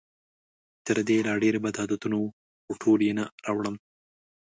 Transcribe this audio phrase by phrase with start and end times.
[0.85, 2.29] تر دې لا ډېر بد عادتونه وو،
[2.65, 3.75] خو ټول یې نه راوړم.